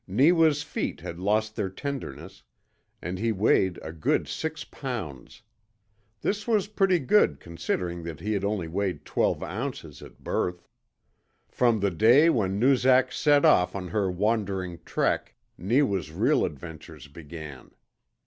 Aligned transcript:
Neewa's 0.07 0.63
feet 0.63 1.01
had 1.01 1.19
lost 1.19 1.55
their 1.55 1.69
tenderness, 1.69 2.41
and 3.03 3.19
he 3.19 3.31
weighed 3.31 3.77
a 3.83 3.91
good 3.93 4.27
six 4.27 4.63
pounds. 4.63 5.43
This 6.23 6.47
was 6.47 6.65
pretty 6.65 6.97
good 6.97 7.39
considering 7.39 8.01
that 8.01 8.19
he 8.19 8.33
had 8.33 8.43
only 8.43 8.67
weighed 8.67 9.05
twelve 9.05 9.43
ounces 9.43 10.01
at 10.01 10.23
birth. 10.23 10.67
From 11.47 11.81
the 11.81 11.91
day 11.91 12.31
when 12.31 12.57
Noozak 12.57 13.11
set 13.11 13.45
off 13.45 13.75
on 13.75 13.89
her 13.89 14.09
wandering 14.09 14.79
TREK 14.85 15.35
Neewa's 15.59 16.11
real 16.11 16.45
adventures 16.45 17.07
began. 17.07 17.69